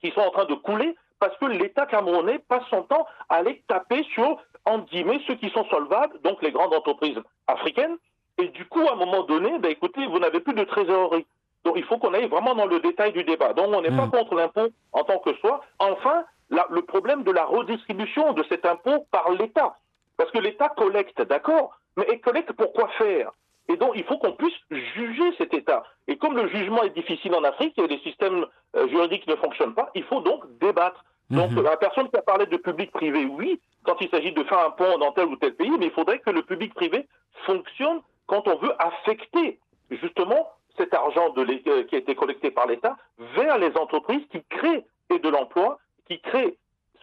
[0.01, 3.63] qui sont en train de couler parce que l'État camerounais passe son temps à aller
[3.67, 7.95] taper sur, en guillemets, ceux qui sont solvables, donc les grandes entreprises africaines.
[8.39, 11.27] Et du coup, à un moment donné, ben, écoutez, vous n'avez plus de trésorerie.
[11.63, 13.53] Donc il faut qu'on aille vraiment dans le détail du débat.
[13.53, 14.12] Donc on n'est pas hmm.
[14.12, 15.62] contre l'impôt en tant que soi.
[15.77, 19.77] Enfin, le problème de la redistribution de cet impôt par l'État.
[20.17, 23.31] Parce que l'État collecte, d'accord, mais il collecte pour quoi faire?
[23.71, 25.84] Et donc, il faut qu'on puisse juger cet État.
[26.10, 29.73] Et comme le jugement est difficile en Afrique et les systèmes euh, juridiques ne fonctionnent
[29.73, 31.05] pas, il faut donc débattre.
[31.29, 31.63] Donc, mhm.
[31.63, 34.97] la personne qui a parlé de public-privé, oui, quand il s'agit de faire un pont
[34.97, 37.07] dans tel ou tel pays, mais il faudrait que le public-privé
[37.45, 42.97] fonctionne quand on veut affecter justement cet argent euh, qui a été collecté par l'État
[43.36, 46.57] vers les entreprises qui créent et de l'emploi, qui créent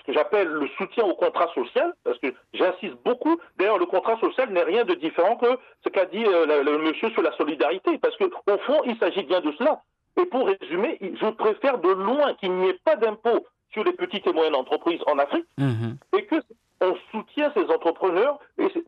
[0.09, 3.39] que j'appelle le soutien au contrat social, parce que j'insiste beaucoup.
[3.59, 7.11] D'ailleurs, le contrat social n'est rien de différent que ce qu'a dit euh, le, monsieur
[7.11, 9.83] sur la solidarité, parce qu'au fond, il s'agit bien de cela.
[10.19, 14.27] Et pour résumer, je préfère de loin qu'il n'y ait pas d'impôt sur les petites
[14.27, 15.99] et moyennes entreprises en Afrique mhm.
[16.17, 16.37] et que
[16.81, 18.39] on soutient ces entrepreneurs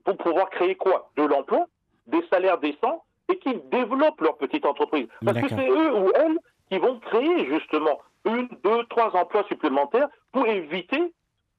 [0.04, 1.10] pour pouvoir créer quoi?
[1.16, 1.66] De l'emploi,
[2.06, 5.06] des salaires décents et qu'ils développent leur petite entreprise.
[5.22, 6.38] Parce que c'est eux ou elles
[6.70, 11.12] qui vont créer justement une, deux, trois emplois supplémentaires pour éviter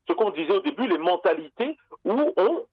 [0.08, 2.66] ce qu'on disait au début, les mentalités où on,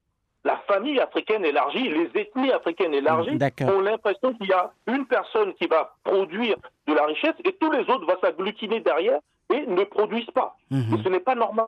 [0.43, 5.53] la famille africaine élargie, les ethnies africaines élargies ont l'impression qu'il y a une personne
[5.55, 9.19] qui va produire de la richesse et tous les autres vont s'agglutiner derrière
[9.51, 10.55] et ne produisent pas.
[10.69, 10.93] Mhm.
[10.93, 11.67] Et ce n'est pas normal.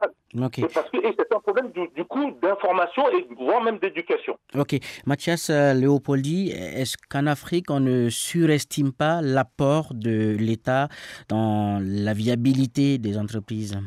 [0.73, 4.37] parce que c'est un problème du, coup d'information et voire même d'éducation.
[4.55, 4.75] Ok.
[5.05, 10.89] Mathias euh, Léopoldi, est-ce qu'en Afrique, on ne surestime pas l'apport de l'État
[11.29, 13.79] dans la viabilité des entreprises?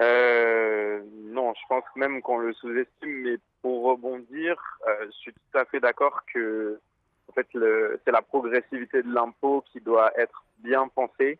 [0.00, 1.00] Euh,
[1.32, 4.56] Non, je pense même qu'on le sous-estime, mais pour rebondir,
[4.88, 6.80] euh, je suis tout à fait d'accord que
[7.28, 11.38] en fait, c'est la progressivité de l'impôt qui doit être bien pensée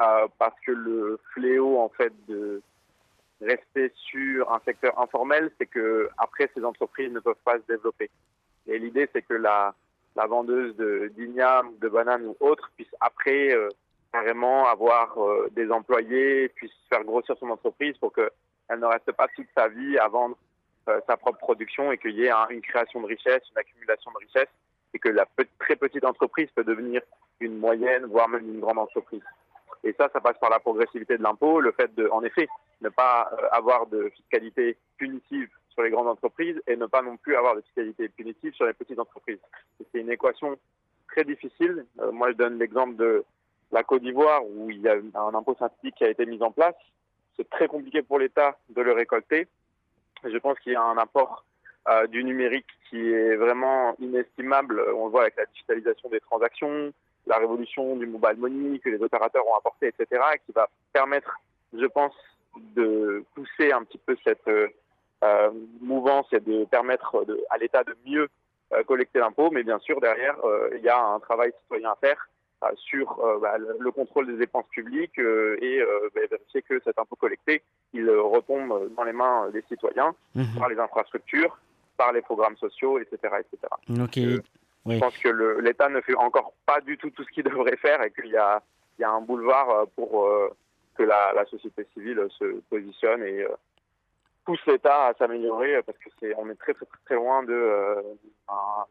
[0.00, 2.62] euh, parce que le fléau en fait de
[3.40, 8.10] rester sur un secteur informel, c'est que après ces entreprises ne peuvent pas se développer.
[8.66, 9.74] Et l'idée, c'est que la,
[10.16, 13.68] vendeuse de d'igname, de bananes ou autre puisse après euh,
[14.12, 19.26] carrément avoir euh, des employés, puisse faire grossir son entreprise pour qu'elle ne reste pas
[19.34, 20.36] toute sa vie à vendre
[21.06, 24.50] sa propre production et qu'il y ait une création de richesse, une accumulation de richesse
[24.94, 25.26] et que la
[25.58, 27.02] très petite entreprise peut devenir
[27.40, 29.22] une moyenne, voire même une grande entreprise.
[29.82, 32.48] Et ça, ça passe par la progressivité de l'impôt, le fait de, en effet,
[32.80, 37.16] ne pas euh, avoir de fiscalité punitive sur les grandes entreprises et ne pas non
[37.16, 39.40] plus avoir de fiscalité punitive sur les petites entreprises.
[39.92, 40.56] C'est une équation
[41.08, 41.84] très difficile.
[42.00, 43.24] Euh, moi, je donne l'exemple de
[43.72, 46.52] la Côte d'Ivoire où il y a un impôt synthétique qui a été mis en
[46.52, 46.76] place.
[47.36, 49.48] C'est très compliqué pour l'État de le récolter.
[50.22, 51.44] Je pense qu'il y a un apport
[51.86, 54.82] euh, du numérique qui est vraiment inestimable.
[54.96, 56.94] On le voit avec la digitalisation des transactions,
[57.26, 61.38] la révolution du mobile money que les opérateurs ont apporté, etc., qui va permettre,
[61.74, 62.14] je pense,
[62.74, 64.68] de pousser un petit peu cette euh,
[65.24, 65.50] euh
[65.82, 68.30] mouvance et de permettre à l'État de mieux
[68.72, 69.50] euh, collecter l'impôt.
[69.50, 70.36] Mais bien sûr, derrière,
[70.74, 72.30] il y a un travail citoyen à faire
[72.76, 75.82] sur bah, le contrôle des dépenses publiques et
[76.14, 80.70] bah, vérifier que cet impôt collecté, il retombe dans les mains des citoyens mmh par
[80.70, 81.58] les infrastructures,
[81.96, 83.16] par les programmes sociaux, etc.
[83.40, 83.58] etc.
[84.02, 84.42] Ok.
[84.86, 88.02] Je pense que l'État ne fait encore pas du tout tout ce qu'il devrait faire
[88.02, 88.62] et qu'il y a,
[88.98, 90.28] il y a un boulevard pour
[90.96, 93.46] que la, la, société civile se positionne et
[94.44, 98.02] pousse l'État à s'améliorer parce que c'est on est très très très loin de euh,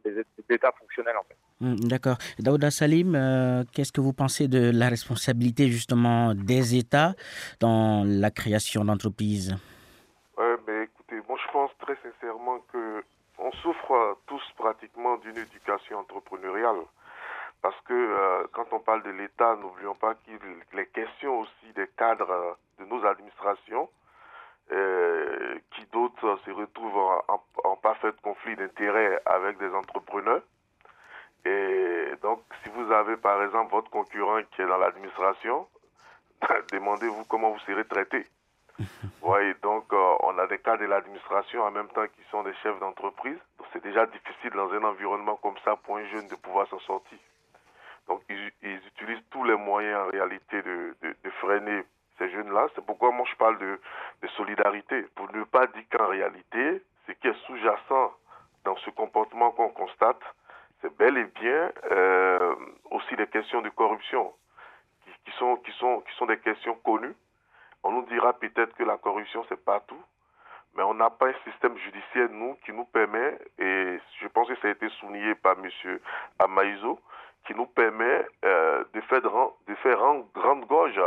[0.04, 1.38] des, États fonctionnels en fait.
[1.62, 2.18] Hum, d'accord.
[2.40, 7.14] Daouda Salim, euh, qu'est-ce que vous pensez de la responsabilité justement des États
[7.60, 9.56] dans la création d'entreprises
[10.38, 13.04] Ouais, mais écoutez, moi je pense sincèrement que
[13.40, 16.82] on souffre tous pratiquement d'une éducation entrepreneuriale.
[17.62, 20.38] Parce que euh, quand on parle de l'État, n'oublions pas qu'il
[20.74, 23.90] les questions aussi des cadres de nos administrations
[24.72, 30.42] euh, qui d'autres se retrouvent en, en, parfait conflit d'intérêts avec des entrepreneurs.
[31.46, 35.68] Et donc, si vous avez par exemple votre concurrent qui est dans l'administration,
[36.72, 38.26] demandez-vous comment vous serez traité.
[39.22, 42.54] voyez, donc euh, on a des cas de l'administration en même temps qui sont des
[42.56, 43.38] chefs d'entreprise.
[43.72, 47.18] C'est déjà difficile dans un environnement comme ça pour un jeune de pouvoir s'en sortir.
[48.08, 51.84] Donc ils, utilisent tous les moyens en réalité de, de, freiner
[52.18, 52.68] ces jeunes-là.
[52.76, 53.80] C'est pourquoi moi je parle de,
[54.22, 58.14] de solidarité, pour ne pas dire qu'en réalité, ce qui est sous-jacent
[58.66, 60.22] dans ce comportement qu'on constate,
[60.82, 62.56] c'est bel et bien euh,
[62.92, 64.34] aussi des questions de corruption,
[65.26, 67.16] qui, sont, qui, sont, qui sont des questions connues.
[67.84, 70.02] On nous dira peut-être que la corruption, c'est partout,
[70.76, 74.56] mais on n'a pas un système judiciaire, nous, qui nous permet, et je pense que
[74.56, 76.00] ça a été souligné par M.
[76.40, 77.00] Amaïzo,
[77.46, 81.00] qui nous permet euh, de faire, de grande gorge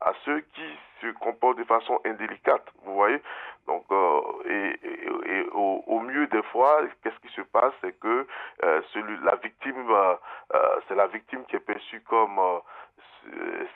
[0.00, 3.20] à, ceux qui se comportent de façon indélicate, vous voyez.
[3.66, 8.26] Donc, euh, et, au, mieux des fois, qu'est-ce qui se passe, c'est que
[8.64, 8.80] euh,
[9.22, 9.86] la victime,
[10.88, 12.40] c'est la victime qui est perçue comme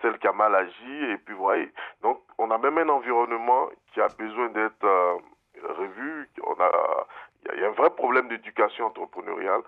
[0.02, 1.72] celle qui a mal agi, et puis voyez.
[2.02, 5.20] Donc, on a même un environnement qui a besoin d'être
[5.62, 6.28] revu.
[6.44, 7.06] On a,
[7.54, 9.61] il y a un vrai problème d'éducation entrepreneuriale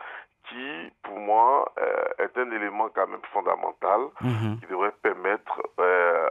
[0.49, 4.61] qui, pour moi, euh, est un élément quand même fondamental mmh.
[4.61, 6.29] qui devrait permettre euh,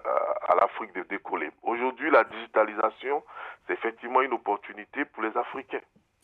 [0.47, 1.51] à l'Afrique de décoller.
[1.61, 3.23] Aujourd'hui, la digitalisation,
[3.65, 5.81] c'est effectivement une opportunité pour les Africains.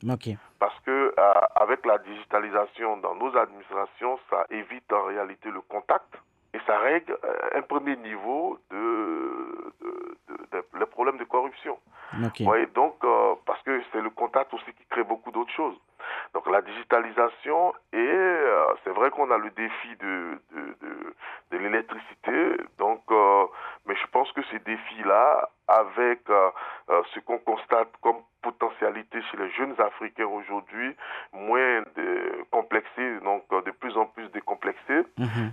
[0.10, 0.38] Okay.
[0.60, 6.18] Parce que euh, avec la digitalisation dans nos administrations, ça évite en réalité le contact
[6.68, 7.18] ça règle
[7.56, 8.84] un premier niveau de,
[9.82, 9.92] de,
[10.30, 11.78] de, de les problèmes de corruption.
[12.28, 12.46] Okay.
[12.46, 15.78] Ouais, donc, euh, parce que c'est le contact aussi qui crée beaucoup d'autres choses.
[16.34, 20.14] Donc la digitalisation et euh, c'est vrai qu'on a le défi de,
[20.54, 21.16] de, de,
[21.52, 22.58] de l'électricité.
[22.78, 23.46] Donc, euh,
[23.86, 26.20] mais je pense que ces défis-là, avec
[27.14, 30.94] ce qu'on constate comme potentialité chez les jeunes Africains aujourd'hui,
[31.32, 35.48] moins de complexés, donc de plus en plus décomplexés, mm -hmm.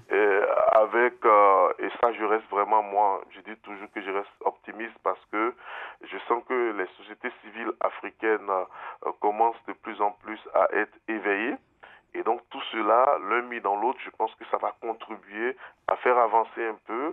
[0.92, 1.14] Et avec,
[1.78, 5.54] et ça je reste vraiment, moi, je dis toujours que je reste optimiste parce que
[6.02, 10.96] je sens que les sociétés civiles africaines euh, commencent de plus en plus à être
[11.08, 11.56] éveillées.
[12.14, 15.96] Et donc tout cela, l'un mis dans l'autre, je pense que ça va contribuer à
[15.96, 17.09] faire avancer un peu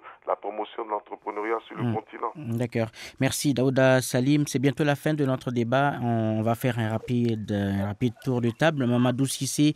[0.48, 1.94] promotion de l'entrepreneuriat sur le Mm.
[2.00, 2.32] continent.
[2.62, 2.90] D'accord.
[3.20, 4.42] Merci Daouda Salim.
[4.48, 5.88] C'est bientôt la fin de notre débat.
[6.02, 8.86] On va faire un rapide, un rapide tour de table.
[8.92, 9.68] Mamadou Sissé,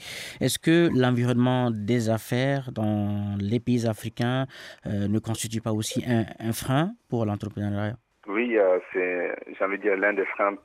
[0.44, 4.42] est-ce que l'environnement des affaires dans les pays africains
[4.86, 7.98] euh, ne constitue pas aussi un, un frein pour l'entrepreneuriat?
[8.28, 10.56] Oui, euh, c'est, j'ai envie de dire, l'un des freins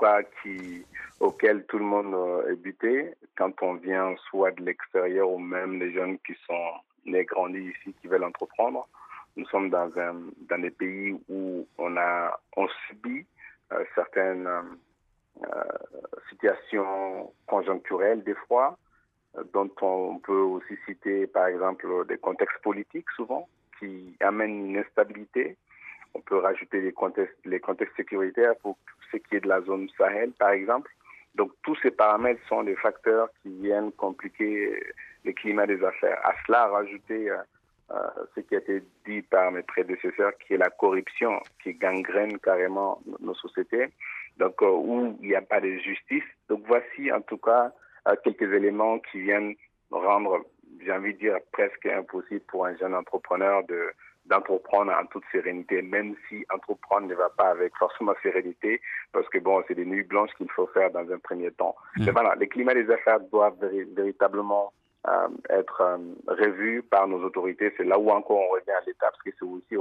[0.00, 0.84] cas qui,
[1.20, 5.78] auquel tout le monde euh, est buté quand on vient soit de l'extérieur ou même
[5.82, 6.70] les jeunes qui sont
[7.08, 8.88] nés grandis ici qui veulent entreprendre.
[9.36, 10.14] Nous sommes dans, un,
[10.48, 13.24] dans des pays où on, a, on subit
[13.72, 15.62] euh, certaines euh,
[16.30, 18.76] situations conjoncturelles des fois,
[19.52, 25.56] dont on peut aussi citer par exemple des contextes politiques souvent qui amènent une instabilité.
[26.14, 28.76] On peut rajouter les contextes, les contextes sécuritaires pour
[29.12, 30.90] ce qui est de la zone Sahel, par exemple.
[31.34, 34.82] Donc, tous ces paramètres sont des facteurs qui viennent compliquer
[35.28, 36.18] le climat des affaires.
[36.24, 37.36] À cela, rajouter euh,
[37.92, 42.38] euh, ce qui a été dit par mes prédécesseurs, qui est la corruption qui gangrène
[42.38, 43.88] carrément nos sociétés,
[44.38, 46.28] donc euh, où il n'y a pas de justice.
[46.48, 47.72] Donc, voici en tout cas
[48.24, 49.54] quelques éléments qui viennent
[49.90, 50.46] rendre,
[50.82, 53.92] j'ai envie de dire, presque impossible pour un jeune entrepreneur de
[54.28, 58.78] d'entreprendre en toute sérénité, même si entreprendre ne va pas avec forcément sérénité,
[59.10, 61.74] parce que bon, c'est des nuits blanches qu'il faut faire dans un premier temps.
[61.96, 62.04] Mmh.
[62.04, 64.70] Mais voilà, les climats des affaires doivent véri véritablement
[65.08, 67.72] euh, être euh, revus par nos autorités.
[67.76, 69.76] C'est là où encore on revient à l'État, parce que c'est aussi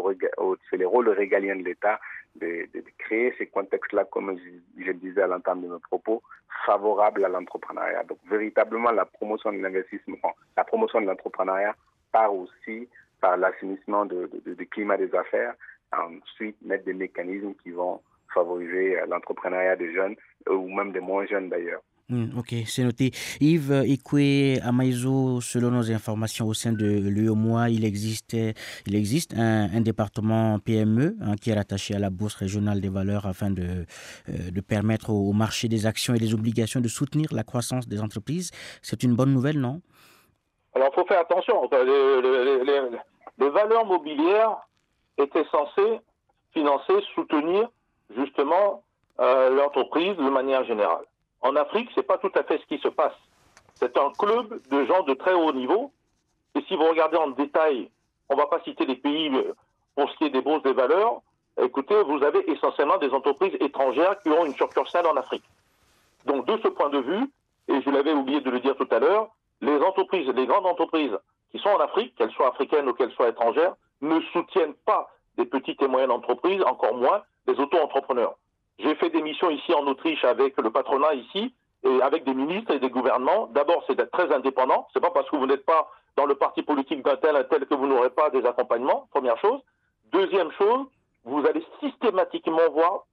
[0.70, 2.00] c'est les rôles régaliens de l'État
[2.36, 4.38] de, créer ces contextes-là, comme
[4.78, 6.22] je, le disais à l'entame de mes propos,
[6.66, 8.04] favorables à l'entrepreneuriat.
[8.04, 11.76] Donc véritablement, la promotion de l'investissement, la promotion de l'entrepreneuriat
[12.12, 12.88] part aussi
[13.20, 15.56] par l'assainissement de, de, climat des affaires,
[15.92, 18.02] ensuite mettre des mécanismes qui vont
[18.34, 20.16] favoriser l'entrepreneuriat des jeunes
[20.50, 21.82] ou même des moins jeunes d'ailleurs.
[22.10, 23.12] Hmm, ok, c'est noté.
[23.42, 29.82] Yves Ikwe Amaïzo, selon nos informations au sein de l'UEMOA, il existe, il existe un,
[29.82, 33.86] département PME hein, qui est rattaché à la Bourse régionale des valeurs afin de,
[34.30, 38.02] euh, de permettre au, marché des actions et des obligations de soutenir la croissance des
[38.02, 38.52] entreprises.
[38.82, 39.82] C'est une bonne nouvelle, non?
[40.76, 41.70] Alors, il faut faire attention.
[43.38, 44.56] Les, valeurs mobilières
[45.18, 46.00] étaient censées
[46.54, 47.70] financer, soutenir
[48.16, 48.86] justement
[49.20, 51.04] euh, l'entreprise de manière générale.
[51.42, 53.16] En Afrique, ce n'est pas tout à fait ce qui se passe.
[53.76, 55.92] C'est un club de gens de très haut niveau.
[56.56, 57.90] Et si vous regardez en détail,
[58.30, 59.32] on ne va pas citer les pays
[59.96, 61.22] pour ce qui est des bourses des valeurs.
[61.62, 65.44] Écoutez, vous avez essentiellement des entreprises étrangères qui ont une succursale en Afrique.
[66.26, 67.32] Donc, de ce point de vue,
[67.68, 69.30] et je l'avais oublié de le dire tout à l'heure,
[69.62, 71.18] les entreprises, les grandes entreprises
[71.52, 75.46] qui sont en Afrique, qu'elles soient africaines ou qu'elles soient étrangères, ne soutiennent pas des
[75.46, 78.36] petites et moyennes entreprises, encore moins des auto-entrepreneurs.
[78.80, 82.74] J'ai fait des missions ici en Autriche avec le patronat ici et avec des ministres
[82.74, 83.48] et des gouvernements.
[83.48, 84.88] D'abord, c'est d'être très indépendant.
[84.94, 87.66] C'est pas parce que vous n'êtes pas dans le parti politique d'un tel, un tel
[87.66, 89.08] que vous n'aurez pas des accompagnements.
[89.12, 89.62] Première chose.
[90.12, 90.86] Deuxième chose,
[91.24, 93.06] vous allez systématiquement voir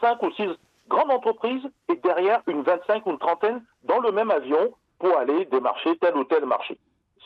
[0.00, 0.48] cinq ou six
[0.88, 5.44] grandes entreprises et derrière une 25 ou une trentaine dans le même avion pour aller
[5.46, 6.78] démarcher tel ou tel marché.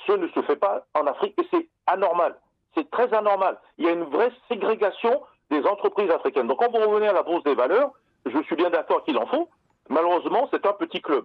[0.07, 2.37] Ce ne se fait pas en Afrique et c'est anormal.
[2.75, 3.59] C'est très anormal.
[3.79, 6.47] Il y a une vraie ségrégation des entreprises africaines.
[6.47, 7.93] Donc quand vous revenez à la bourse des valeurs,
[8.27, 9.49] je suis bien d'accord qu'il en faut.
[9.89, 11.25] Malheureusement, c'est un petit club.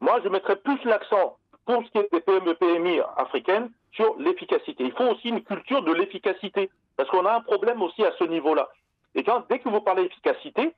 [0.00, 4.82] Moi, je mettrais plus l'accent pour ce qui est des PME, PMI africaines sur l'efficacité.
[4.84, 8.24] Il faut aussi une culture de l'efficacité, parce qu'on a un problème aussi à ce
[8.24, 8.68] niveau-là.
[9.14, 10.74] Et quand, dès que vous parlez d'efficacité,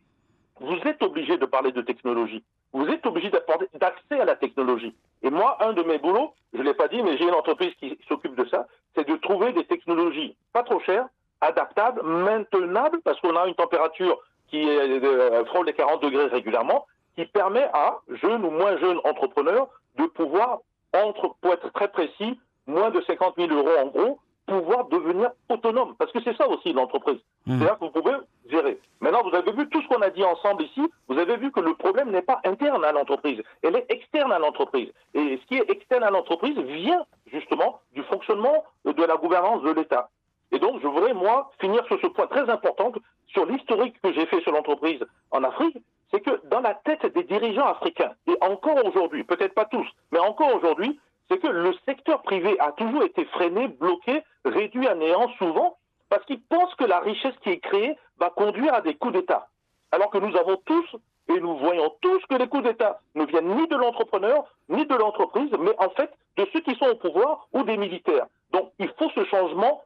[0.60, 2.44] vous êtes obligé de parler de technologie.
[2.72, 4.94] Vous êtes obligé d'accès à la technologie.
[5.22, 7.72] Et moi, un de mes boulots, je ne l'ai pas dit, mais j'ai une entreprise
[7.80, 11.06] qui s'occupe de ça, c'est de trouver des technologies pas trop chères,
[11.44, 16.86] adaptable, maintenable, parce qu'on a une température qui est, euh, frôle les 40 degrés régulièrement,
[17.14, 20.60] qui permet à jeunes ou moins jeunes entrepreneurs de pouvoir,
[20.92, 25.94] entre, pour être très précis, moins de 50 000 euros en gros, pouvoir devenir autonome.
[25.98, 27.18] Parce que c'est ça aussi l'entreprise.
[27.46, 27.58] Mmh.
[27.58, 28.14] C'est-à-dire que vous pouvez
[28.50, 28.78] gérer.
[29.00, 31.60] Maintenant, vous avez vu tout ce qu'on a dit ensemble ici, vous avez vu que
[31.60, 34.90] le problème n'est pas interne à l'entreprise, elle est externe à l'entreprise.
[35.14, 39.70] Et ce qui est externe à l'entreprise vient justement du fonctionnement de la gouvernance de
[39.70, 40.10] l'État.
[40.52, 42.92] Et donc, je voudrais, moi, finir sur ce point très important,
[43.28, 45.76] sur l'historique que j'ai fait sur l'entreprise en Afrique,
[46.10, 50.20] c'est que dans la tête des dirigeants africains, et encore aujourd'hui, peut-être pas tous, mais
[50.20, 55.28] encore aujourd'hui, c'est que le secteur privé a toujours été freiné, bloqué, réduit à néant
[55.38, 55.76] souvent,
[56.08, 59.48] parce qu'ils pensent que la richesse qui est créée va conduire à des coups d'État.
[59.90, 60.96] Alors que nous avons tous,
[61.28, 64.94] et nous voyons tous que les coups d'État ne viennent ni de l'entrepreneur, ni de
[64.94, 68.26] l'entreprise, mais en fait de ceux qui sont au pouvoir ou des militaires.
[68.52, 69.82] Donc il faut ce changement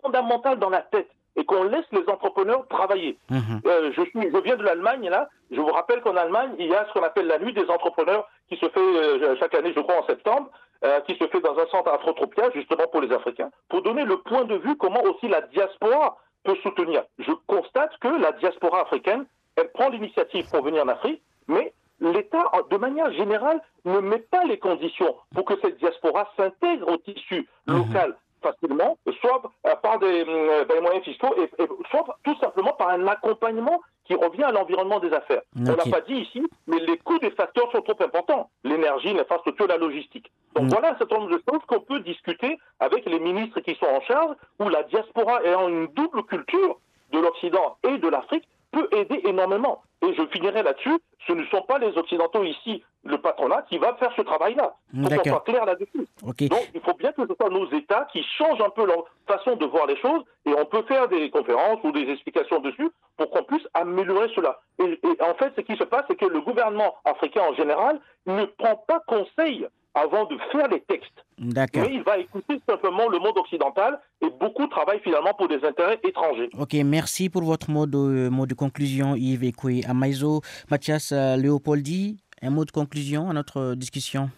[0.00, 3.18] fondamentale dans la tête et qu'on laisse les entrepreneurs travailler.
[3.30, 3.60] Mhm.
[3.66, 5.28] Euh, je, suis, je viens de l'Allemagne, là.
[5.50, 8.28] Je vous rappelle qu'en Allemagne, il y a ce qu'on appelle la nuit des entrepreneurs
[8.48, 10.50] qui se fait euh, chaque année, je crois, en septembre,
[10.84, 14.18] euh, qui se fait dans un centre Afrotropia, justement pour les Africains, pour donner le
[14.18, 17.04] point de vue comment aussi la diaspora peut soutenir.
[17.18, 19.24] Je constate que la diaspora africaine,
[19.56, 24.44] elle prend l'initiative pour venir en Afrique, mais l'État, de manière générale, ne met pas
[24.44, 27.76] les conditions pour que cette diaspora s'intègre au tissu mhm.
[27.76, 31.48] local facilement, soit euh, par euh, des, moyens fiscaux, et,
[31.90, 35.42] soit tout simplement par un accompagnement qui revient à l'environnement des affaires.
[35.56, 38.50] On l'a pas dit ici, mais les coûts des facteurs sont trop importants.
[38.64, 40.30] L'énergie, l'infrastructure, la logistique.
[40.54, 40.68] Donc mm.
[40.68, 44.00] voilà un certain nombre de choses qu'on peut discuter avec les ministres qui sont en
[44.02, 46.78] charge, où la diaspora ayant une double culture
[47.12, 49.82] de l'Occident et de l'Afrique peut aider énormément.
[50.04, 53.94] Et je finirai là-dessus, ce ne sont pas les Occidentaux ici, le patronat, qui va
[53.94, 54.74] faire ce travail-là.
[54.92, 56.08] Il faut qu'on soit clair là-dessus.
[56.22, 59.54] Donc il faut bien que ce soit nos États qui changent un peu leur façon
[59.54, 63.30] de voir les choses, et on peut faire des conférences ou des explications dessus pour
[63.30, 64.58] qu'on puisse améliorer cela.
[64.80, 68.00] Et, et en fait, ce qui se passe, c'est que le gouvernement africain en général
[68.26, 71.24] ne prend pas conseil avant de faire les textes.
[71.38, 76.00] Mais il va écouter simplement le monde occidental et beaucoup travaillent finalement pour des intérêts
[76.04, 76.48] étrangers.
[76.58, 80.40] Ok, merci pour votre mot de, mot de conclusion, Yves Ekoué Amaïzo.
[80.70, 84.30] Mathias euh, Léopoldi, un mot de conclusion à notre discussion?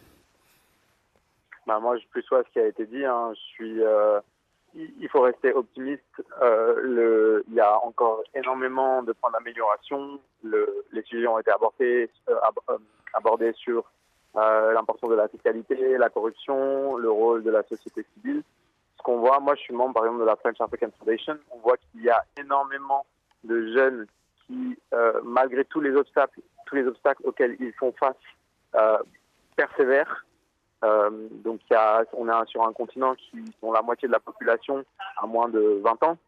[1.67, 3.05] Bah Moi, je plus sois ce qui a été dit.
[3.05, 3.33] Hein.
[3.35, 4.21] Je suis, euh,
[4.75, 6.03] il faut rester optimiste.
[6.43, 10.19] Euh, le, il y a encore énormément de points d'amélioration.
[10.43, 12.11] les sujets ont été abordés,
[13.15, 13.85] abordés sur
[14.35, 18.43] l'importance de la fiscalité, la corruption, le rôle de la société civile.
[18.99, 21.59] Ce qu'on voit, moi je suis membre par exemple de la French African Foundation, on
[21.59, 23.07] voit qu'il y a énormément
[23.45, 24.07] de jeunes
[24.47, 28.17] qui, euh, malgré tous les obstacles, tous les obstacles auxquels ils font face,
[28.75, 28.99] euh,
[29.57, 30.25] persévèrent.
[30.85, 31.11] Euh,
[31.45, 31.61] donc
[32.13, 34.85] on est sur un continent qui dont la moitié de la population
[35.17, 36.19] a moins de 20 ans.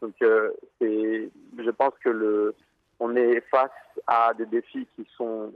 [0.00, 2.54] Donc euh, je pense que le,
[3.00, 3.70] on est face
[4.06, 5.52] à des défis qui sont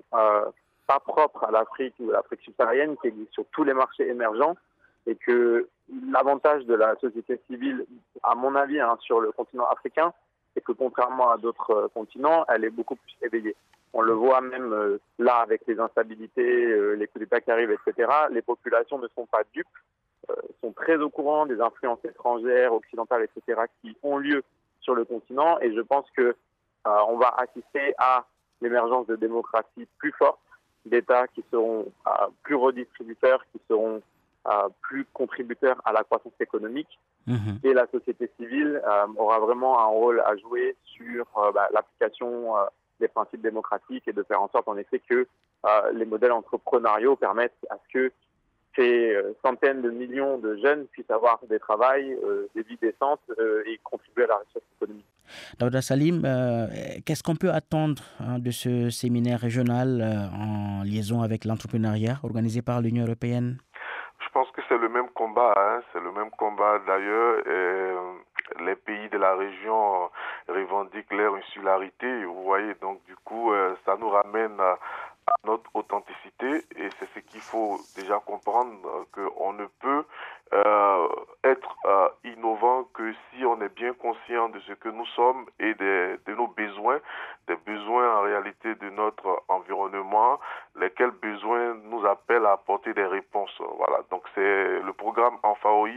[0.90, 4.56] pas propre à l'Afrique ou l'Afrique subsaharienne, qui existe sur tous les marchés émergents,
[5.06, 5.68] et que
[6.10, 7.86] l'avantage de la société civile,
[8.24, 10.12] à mon avis, hein, sur le continent africain,
[10.52, 13.54] c'est que contrairement à d'autres euh, continents, elle est beaucoup plus éveillée.
[13.92, 17.70] On le voit même euh, là avec les instabilités, euh, les coups d'État qui arrivent,
[17.70, 18.10] etc.
[18.32, 19.78] Les populations ne sont pas dupes,
[20.60, 23.62] sont très au courant des influences étrangères, occidentales, etc.
[23.80, 24.42] qui ont lieu
[24.80, 25.58] sur le continent.
[25.60, 26.36] Et je pense que
[26.84, 28.24] on va assister à
[28.60, 30.38] l'émergence de démocraties plus fortes,
[30.86, 31.86] d'États qui seront
[32.42, 34.02] plus redistributeurs, qui seront
[34.80, 36.98] plus contributeurs à la croissance économique.
[37.26, 37.60] Mhm.
[37.64, 42.56] Et la société civile euh, aura vraiment un rôle à jouer sur euh, bah, l'application
[42.56, 42.64] euh,
[42.98, 45.26] des principes démocratiques et de faire en sorte en effet que
[45.92, 48.12] les modèles entrepreneuriaux permettent à ce que
[48.76, 52.16] ces centaines de millions de jeunes puissent avoir des travails,
[52.54, 53.20] des vies décentes
[53.66, 55.06] et contribuer à la richesse économique.
[55.58, 56.22] Daouda Salim,
[57.04, 60.02] qu'est-ce qu'on peut attendre hein, de ce séminaire régional
[60.32, 63.58] en liaison avec l'entrepreneuriat organisé par l'Union européenne?
[64.30, 67.42] Je pense que c'est le même combat, hein, c'est le même combat d'ailleurs.
[67.46, 68.12] Euh,
[68.60, 70.08] les pays de la région
[70.48, 74.78] revendiquent leur insularité, vous voyez, donc du coup, euh, ça nous ramène à,
[75.44, 80.04] notre authenticité et c'est ce qu'il faut déjà comprendre qu'on ne peut
[80.52, 81.08] euh,
[81.44, 85.74] être euh, innovant que si on est bien conscient de ce que nous sommes et
[85.74, 86.98] de, de, nos besoins,
[87.46, 90.40] des besoins en réalité de notre environnement,
[90.76, 93.56] lesquels besoins nous appellent à apporter des réponses.
[93.76, 95.90] Voilà, donc c'est le programme ENFAOI,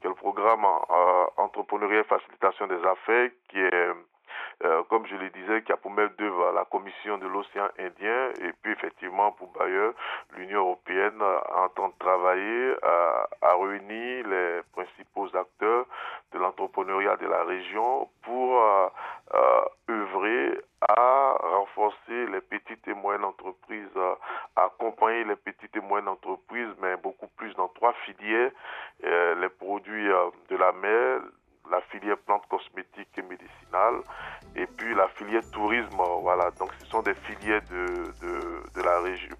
[0.00, 3.92] qui est le programme euh, entrepreneuriat et facilitation des affaires, qui est
[4.64, 8.30] euh, comme je le disais, qui a pour maître d'œuvre la Commission de l'océan Indien
[8.40, 9.92] et puis effectivement pour bailleur,
[10.34, 11.20] l'Union européenne
[11.54, 15.84] entend travailler à, à réunir les principaux acteurs
[16.32, 18.88] de l'entrepreneuriat de la région pour euh,
[19.34, 23.96] euh, œuvrer à renforcer les petites et moyennes entreprises,
[24.56, 28.52] à accompagner les petites et moyennes entreprises, mais beaucoup plus dans trois filières,
[29.02, 30.08] les produits
[30.48, 31.20] de la mer,
[31.70, 34.00] la filière plantes cosmétiques et médicinales
[34.54, 36.00] et puis la filière tourisme.
[36.22, 37.86] Voilà, donc ce sont des filières de,
[38.22, 39.34] de, de la région,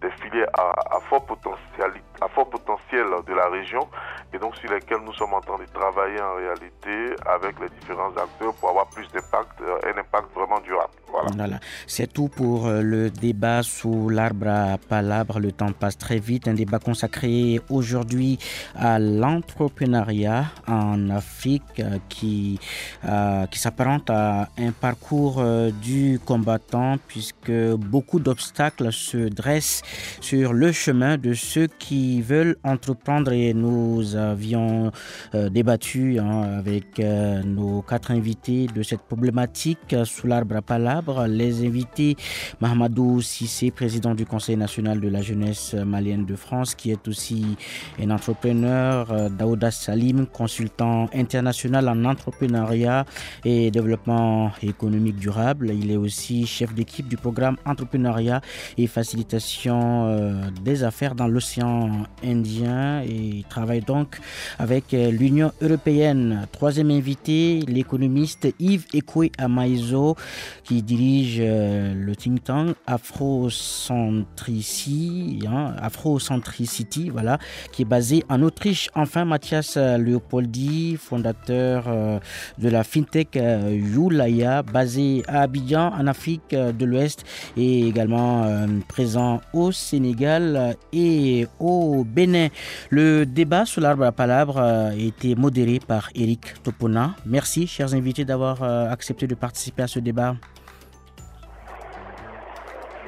[0.00, 3.88] des filières à, à, fort potentiel, à fort potentiel de la région
[4.32, 8.14] et donc sur lesquelles nous sommes en train de travailler en réalité avec les différents
[8.16, 10.92] acteurs pour avoir plus d'impact, euh, un impact vraiment durable.
[11.08, 11.58] Voilà.
[11.86, 15.40] C'est tout pour euh, le débat sous l'arbre à palabres.
[15.40, 16.48] Le temps passe très vite.
[16.48, 18.38] Un débat consacré aujourd'hui
[18.74, 22.58] à l'entrepreneuriat en Afrique euh, qui,
[23.04, 25.42] euh, qui s'apparente à un parcours
[25.82, 29.82] du combattant puisque beaucoup d'obstacles se dressent
[30.20, 33.32] sur le chemin de ceux qui veulent entreprendre.
[33.32, 34.92] Et nous avions
[35.32, 41.26] débattu hein, avec nos quatre invités de cette problématique sous l'arbre à palabres.
[41.26, 42.16] Les invités,
[42.60, 47.56] Mahamadou Sissé, président du Conseil national de la jeunesse malienne de France, qui est aussi
[48.00, 53.06] un entrepreneur, euh, Daouda Salim, consultant international en entrepreneuriat
[53.44, 55.70] et développement économique durable.
[55.72, 58.42] Il est aussi chef d'équipe du programme entrepreneuriat
[58.76, 64.18] et facilitation euh, des affaires dans l'océan Indien et travaille donc
[64.58, 66.46] avec euh, l'Union européenne.
[66.52, 70.16] Troisième invité, l'économiste Yves Ekwe Amaizo,
[70.64, 77.38] qui dirige euh, le think tank Afrocentricity, hein, Afrocentricity, voilà,
[77.72, 78.88] qui est basé en Autriche.
[78.94, 82.18] Enfin, Mathias Leopoldi, fondateur euh,
[82.56, 87.24] de la fintech euh, Yulaya, basé à Abidjan, en Afrique de l'Ouest,
[87.56, 88.46] et également
[88.88, 92.48] présent au Sénégal et au Bénin.
[92.90, 97.14] Le débat sur l'arbre à palabre a été modéré par Eric Topona.
[97.26, 100.34] Merci, chers invités, d'avoir accepté de participer à ce débat.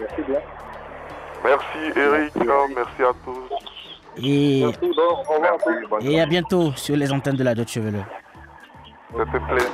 [0.00, 0.40] Merci bien.
[1.44, 2.32] Merci Eric,
[2.74, 3.63] merci, à tous.
[4.22, 4.64] Et,
[6.02, 8.04] et à bientôt sur les antennes de la Deutsche Welle.
[9.16, 9.70] C'était plaisir.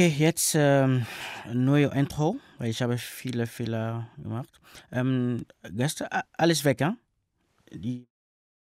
[0.00, 1.04] Okay, jetzt ähm,
[1.52, 4.48] neue Intro, weil ich habe viele Fehler gemacht.
[4.90, 6.96] Ähm, Gäste, alles weg, ja?
[7.70, 8.06] Die